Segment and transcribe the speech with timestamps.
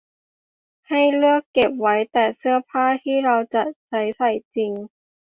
[0.89, 4.71] ให้เลือกเก็บไว้แต่เสื้อผ้าที่เราจะใช้ใส่จริง